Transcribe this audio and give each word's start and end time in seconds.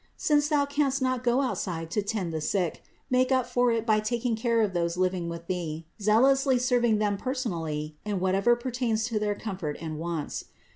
Since 0.17 0.47
thou 0.47 0.65
canst 0.65 0.99
not 0.99 1.23
go 1.23 1.41
outside 1.41 1.91
to 1.91 2.01
tend 2.01 2.33
the 2.33 2.41
sick, 2.41 2.81
make 3.11 3.31
up 3.31 3.45
for 3.45 3.71
it 3.71 3.85
by 3.85 3.99
taking 3.99 4.35
care 4.35 4.61
of 4.61 4.73
those 4.73 4.97
living 4.97 5.29
with 5.29 5.45
thee, 5.45 5.85
zealously 6.01 6.57
serving 6.57 6.97
them 6.97 7.17
per 7.17 7.35
sonally 7.35 7.93
in 8.03 8.19
whatever 8.19 8.55
pertains 8.55 9.05
to 9.09 9.19
their 9.19 9.35
comfort 9.35 9.77
and 9.79 9.99
wants. 9.99 10.45